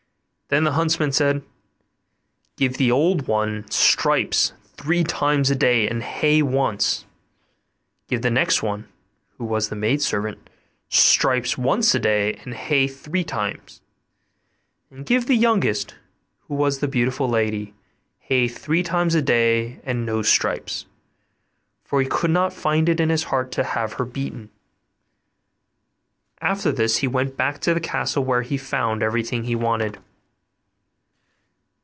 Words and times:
Then 0.53 0.65
the 0.65 0.73
huntsman 0.73 1.13
said, 1.13 1.43
'Give 2.57 2.75
the 2.75 2.91
old 2.91 3.25
one 3.25 3.71
stripes 3.71 4.51
three 4.75 5.01
times 5.05 5.49
a 5.49 5.55
day 5.55 5.87
and 5.87 6.03
hay 6.03 6.41
once; 6.41 7.05
give 8.09 8.21
the 8.21 8.29
next 8.29 8.57
(who 8.57 8.77
was 9.45 9.69
the 9.69 9.97
servant 10.01 10.37
maid) 10.43 10.51
stripes 10.89 11.57
once 11.57 11.95
a 11.95 11.99
day 11.99 12.33
and 12.43 12.53
hay 12.53 12.85
three 12.89 13.23
times; 13.23 13.79
and 14.89 15.05
give 15.05 15.27
the 15.27 15.37
youngest 15.37 15.95
(who 16.49 16.55
was 16.55 16.79
the 16.79 16.87
beautiful 16.89 17.29
lady) 17.29 17.73
hay 18.19 18.49
three 18.49 18.83
times 18.83 19.15
a 19.15 19.21
day 19.21 19.79
and 19.85 20.05
no 20.05 20.21
stripes': 20.21 20.85
for 21.85 22.01
he 22.01 22.07
could 22.09 22.29
not 22.31 22.51
find 22.51 22.89
it 22.89 22.99
in 22.99 23.07
his 23.07 23.23
heart 23.31 23.53
to 23.53 23.63
have 23.63 23.93
her 23.93 24.03
beaten. 24.03 24.49
After 26.41 26.73
this 26.73 26.97
he 26.97 27.07
went 27.07 27.37
back 27.37 27.59
to 27.61 27.73
the 27.73 27.79
castle, 27.79 28.25
where 28.25 28.41
he 28.41 28.57
found 28.57 29.01
everything 29.01 29.45
he 29.45 29.55
wanted. 29.55 29.97